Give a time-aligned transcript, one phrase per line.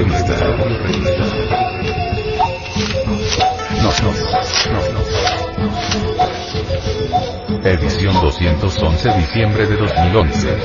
[0.00, 0.06] No,
[4.02, 4.10] no.
[7.64, 10.56] Edición 211 diciembre de 2011.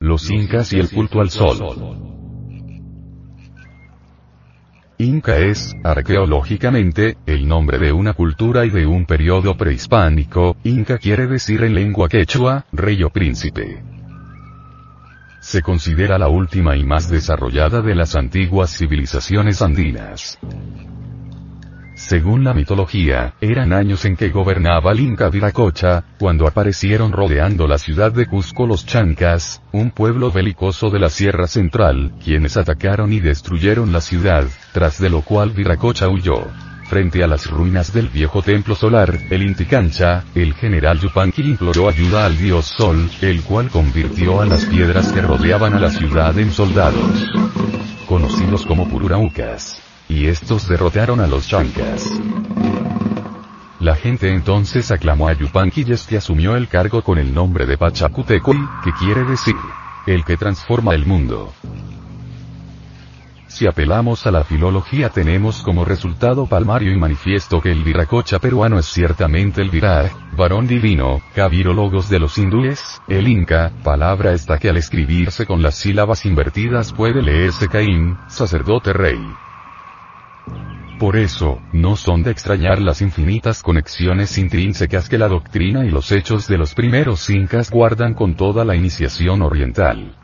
[0.00, 2.08] Los incas y el culto al sol.
[4.98, 11.28] Inca es, arqueológicamente, el nombre de una cultura y de un periodo prehispánico, Inca quiere
[11.28, 13.97] decir en lengua quechua, rey o príncipe.
[15.48, 20.38] Se considera la última y más desarrollada de las antiguas civilizaciones andinas.
[21.94, 27.78] Según la mitología, eran años en que gobernaba el Inca Viracocha, cuando aparecieron rodeando la
[27.78, 33.20] ciudad de Cusco los Chancas, un pueblo belicoso de la Sierra Central, quienes atacaron y
[33.20, 34.44] destruyeron la ciudad,
[34.74, 36.46] tras de lo cual Viracocha huyó.
[36.88, 41.86] Frente a las ruinas del viejo templo solar, el Inti Cancha, el general Yupanqui imploró
[41.86, 46.38] ayuda al dios Sol, el cual convirtió a las piedras que rodeaban a la ciudad
[46.38, 47.30] en soldados.
[48.08, 52.06] Conocidos como Pururaucas y estos derrotaron a los chancas.
[53.80, 57.76] La gente entonces aclamó a Yupanqui y este asumió el cargo con el nombre de
[57.76, 59.56] Pachacutecuy, que quiere decir,
[60.06, 61.52] el que transforma el mundo.
[63.48, 68.78] Si apelamos a la filología tenemos como resultado palmario y manifiesto que el viracocha peruano
[68.78, 74.68] es ciertamente el viraj, varón divino, cavirólogos de los hindúes, el inca, palabra esta que
[74.68, 79.18] al escribirse con las sílabas invertidas puede leerse Caín, sacerdote rey.
[80.98, 86.12] Por eso, no son de extrañar las infinitas conexiones intrínsecas que la doctrina y los
[86.12, 90.17] hechos de los primeros incas guardan con toda la iniciación oriental.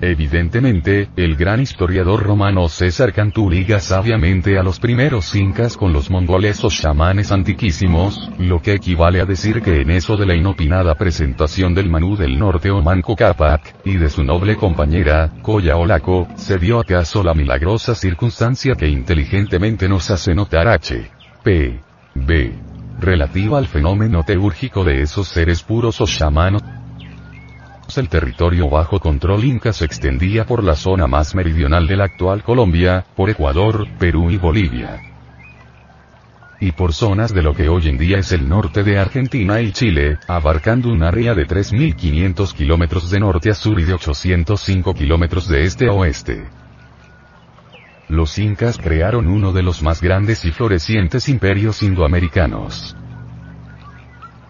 [0.00, 6.10] Evidentemente, el gran historiador romano César Cantú liga sabiamente a los primeros incas con los
[6.10, 10.96] mongoles o chamanes antiquísimos, lo que equivale a decir que en eso de la inopinada
[10.96, 16.26] presentación del Manú del Norte o Manco Capac, y de su noble compañera, Coya Olaco,
[16.34, 21.10] se dio acaso la milagrosa circunstancia que inteligentemente nos hace notar H.
[21.44, 21.80] P.
[22.16, 22.52] B.
[22.98, 26.62] relativa al fenómeno teúrgico de esos seres puros o chamanos
[27.96, 32.42] el territorio bajo control inca se extendía por la zona más meridional de la actual
[32.42, 35.02] Colombia, por Ecuador, Perú y Bolivia.
[36.58, 39.72] Y por zonas de lo que hoy en día es el norte de Argentina y
[39.72, 45.48] Chile, abarcando un área de 3.500 kilómetros de norte a sur y de 805 kilómetros
[45.48, 46.46] de este a oeste.
[48.08, 52.96] Los incas crearon uno de los más grandes y florecientes imperios indoamericanos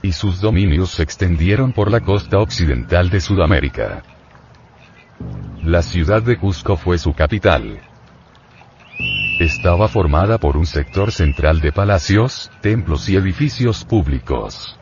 [0.02, 4.02] y sus dominios se extendieron por la costa occidental de Sudamérica.
[5.62, 7.80] La ciudad de Cusco fue su capital.
[9.38, 14.78] Estaba formada por un sector central de palacios, templos y edificios públicos.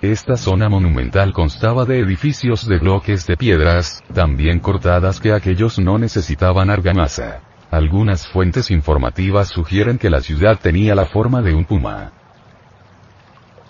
[0.00, 5.78] Esta zona monumental constaba de edificios de bloques de piedras, tan bien cortadas que aquellos
[5.78, 7.40] no necesitaban argamasa.
[7.70, 12.12] Algunas fuentes informativas sugieren que la ciudad tenía la forma de un puma.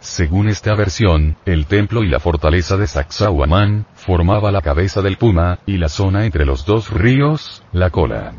[0.08, 5.58] Según esta versión, el templo y la fortaleza de Sacsayhuamán, formaba la cabeza del Puma,
[5.66, 8.32] y la zona entre los dos ríos, la cola.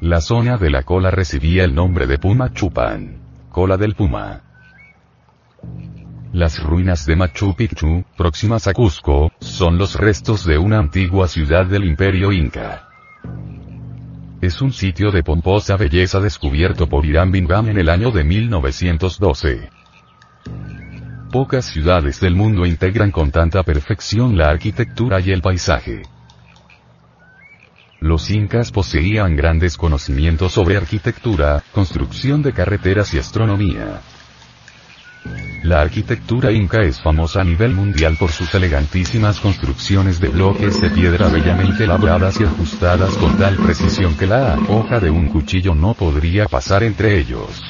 [0.00, 3.18] La zona de la cola recibía el nombre de Puma Chupan.
[3.50, 4.40] Cola del Puma.
[6.32, 11.66] Las ruinas de Machu Picchu, próximas a Cusco, son los restos de una antigua ciudad
[11.66, 12.88] del imperio inca.
[14.40, 19.83] Es un sitio de pomposa belleza descubierto por Irán Bingham en el año de 1912.
[21.34, 26.02] Pocas ciudades del mundo integran con tanta perfección la arquitectura y el paisaje.
[27.98, 34.00] Los incas poseían grandes conocimientos sobre arquitectura, construcción de carreteras y astronomía.
[35.64, 40.90] La arquitectura inca es famosa a nivel mundial por sus elegantísimas construcciones de bloques de
[40.90, 45.94] piedra bellamente labradas y ajustadas con tal precisión que la hoja de un cuchillo no
[45.94, 47.60] podría pasar entre ellos.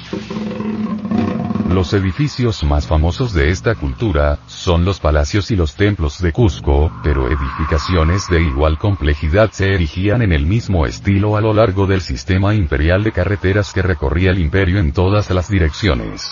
[1.75, 6.93] Los edificios más famosos de esta cultura, son los palacios y los templos de Cusco,
[7.03, 12.01] pero edificaciones de igual complejidad se erigían en el mismo estilo a lo largo del
[12.01, 16.31] sistema imperial de carreteras que recorría el imperio en todas las direcciones.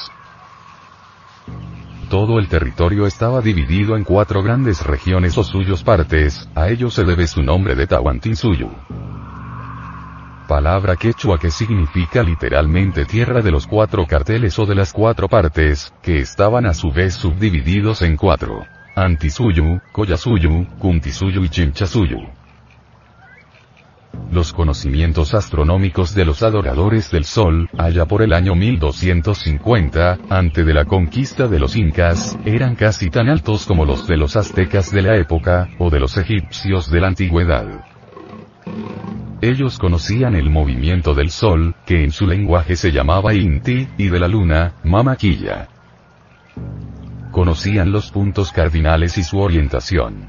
[2.08, 7.02] Todo el territorio estaba dividido en cuatro grandes regiones o suyos partes, a ello se
[7.02, 8.70] debe su nombre de Tahuantinsuyo
[10.52, 15.94] palabra quechua que significa literalmente tierra de los cuatro carteles o de las cuatro partes,
[16.02, 18.62] que estaban a su vez subdivididos en cuatro.
[18.94, 22.18] Antisuyu, Collasuyu, Kuntisuyu y Chimchasuyu.
[24.30, 30.74] los conocimientos astronómicos de los adoradores del Sol, allá por el año 1250, antes de
[30.74, 35.00] la conquista de los incas, eran casi tan altos como los de los aztecas de
[35.00, 37.66] la época, o de los egipcios de la antigüedad.
[39.42, 44.20] Ellos conocían el movimiento del Sol, que en su lenguaje se llamaba Inti, y de
[44.20, 45.66] la Luna, Mamaquilla.
[47.32, 50.28] Conocían los puntos cardinales y su orientación.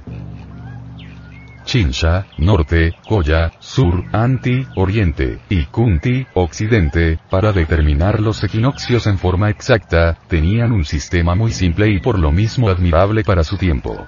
[1.64, 9.52] Chinsha, norte, Koya, sur, Anti, oriente, y Kunti, occidente, para determinar los equinoccios en forma
[9.52, 14.08] exacta, tenían un sistema muy simple y por lo mismo admirable para su tiempo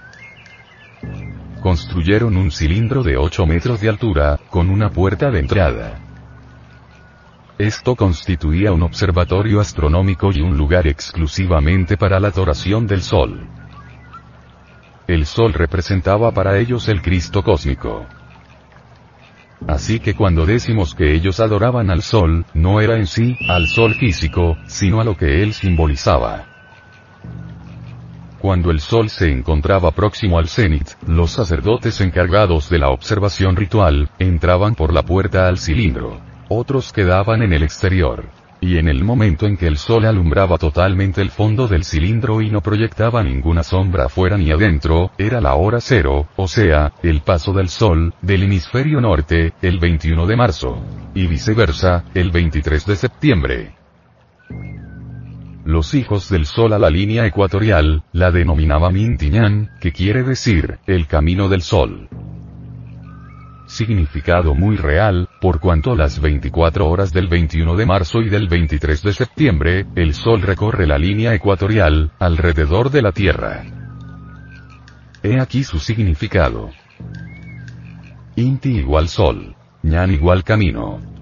[1.65, 6.00] construyeron un cilindro de 8 metros de altura, con una puerta de entrada.
[7.57, 13.47] Esto constituía un observatorio astronómico y un lugar exclusivamente para la adoración del Sol.
[15.07, 18.06] El Sol representaba para ellos el Cristo cósmico.
[19.67, 23.95] Así que cuando decimos que ellos adoraban al Sol, no era en sí, al Sol
[23.95, 26.54] físico, sino a lo que él simbolizaba.
[28.45, 34.12] Cuando el sol se encontraba próximo al cenit, los sacerdotes encargados de la observación ritual,
[34.19, 36.21] entraban por la puerta al cilindro.
[36.47, 38.25] Otros quedaban en el exterior.
[38.62, 42.51] Y en el momento en que el sol alumbraba totalmente el fondo del cilindro y
[42.51, 47.51] no proyectaba ninguna sombra afuera ni adentro, era la hora cero, o sea, el paso
[47.51, 50.83] del sol, del hemisferio norte, el 21 de marzo.
[51.15, 53.84] Y viceversa, el 23 de septiembre.
[55.65, 61.07] Los hijos del sol a la línea ecuatorial, la denominaba Mintiñán, que quiere decir, el
[61.07, 62.07] camino del sol.
[63.65, 69.01] Significado muy real, por cuanto las 24 horas del 21 de marzo y del 23
[69.01, 73.63] de septiembre, el sol recorre la línea ecuatorial, alrededor de la Tierra.
[75.23, 76.69] He aquí su significado.
[78.35, 79.56] Inti igual sol.
[79.81, 81.14] Ñan igual camino.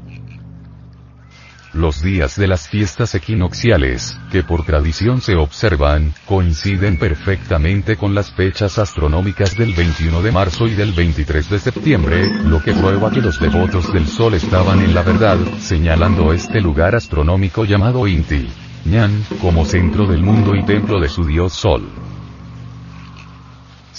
[1.73, 8.31] Los días de las fiestas equinocciales, que por tradición se observan, coinciden perfectamente con las
[8.31, 13.21] fechas astronómicas del 21 de marzo y del 23 de septiembre, lo que prueba que
[13.21, 18.47] los devotos del Sol estaban en la verdad, señalando este lugar astronómico llamado Inti,
[18.85, 21.89] Ñan, como centro del mundo y templo de su dios Sol.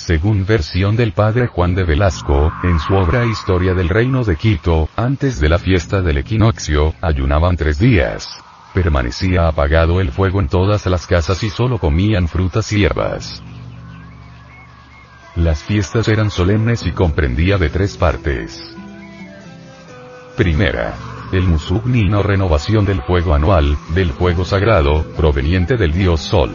[0.06, 4.90] Según versión del padre Juan de Velasco, en su obra Historia del Reino de Quito,
[4.96, 8.28] antes de la fiesta del equinoccio, ayunaban tres días.
[8.74, 13.42] Permanecía apagado el fuego en todas las casas y solo comían frutas y hierbas.
[15.36, 18.76] Las fiestas eran solemnes y comprendía de tres partes.
[20.36, 20.92] Primera.
[21.32, 26.50] El Musugni o renovación del fuego anual, del fuego sagrado, proveniente del dios Sol.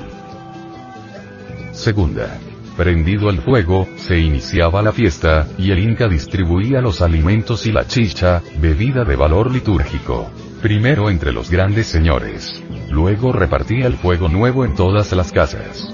[1.72, 2.40] Segunda
[2.80, 7.86] Prendido el fuego, se iniciaba la fiesta, y el Inca distribuía los alimentos y la
[7.86, 10.32] chicha, bebida de valor litúrgico.
[10.62, 12.64] Primero entre los grandes señores.
[12.90, 15.94] Luego repartía el fuego nuevo en todas las casas.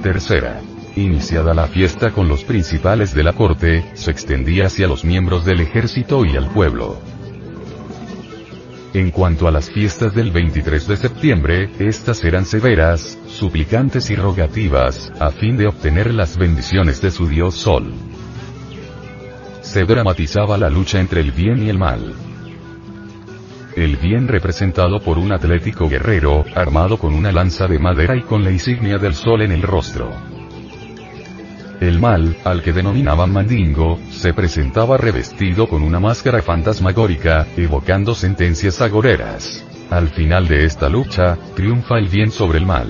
[0.00, 0.60] Tercera.
[0.94, 5.60] Iniciada la fiesta con los principales de la corte, se extendía hacia los miembros del
[5.60, 7.00] ejército y al pueblo.
[8.96, 15.12] En cuanto a las fiestas del 23 de septiembre, estas eran severas, suplicantes y rogativas,
[15.20, 17.92] a fin de obtener las bendiciones de su dios Sol.
[19.60, 22.14] Se dramatizaba la lucha entre el bien y el mal.
[23.76, 28.44] El bien representado por un atlético guerrero, armado con una lanza de madera y con
[28.44, 30.35] la insignia del sol en el rostro.
[31.80, 38.80] El mal, al que denominaban Mandingo, se presentaba revestido con una máscara fantasmagórica, evocando sentencias
[38.80, 39.62] agoreras.
[39.90, 42.88] Al final de esta lucha, triunfa el bien sobre el mal.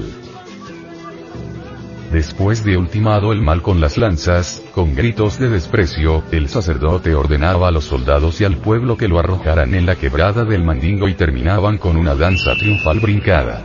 [2.13, 7.69] Después de ultimado el mal con las lanzas, con gritos de desprecio, el sacerdote ordenaba
[7.69, 11.15] a los soldados y al pueblo que lo arrojaran en la quebrada del Mandingo y
[11.15, 13.65] terminaban con una danza triunfal brincada.